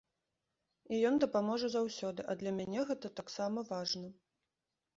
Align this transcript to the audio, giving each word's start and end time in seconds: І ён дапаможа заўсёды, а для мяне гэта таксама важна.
І 0.95 1.01
ён 1.09 1.15
дапаможа 1.23 1.67
заўсёды, 1.75 2.25
а 2.33 2.37
для 2.41 2.51
мяне 2.57 2.81
гэта 2.89 3.15
таксама 3.23 3.69
важна. 3.73 4.07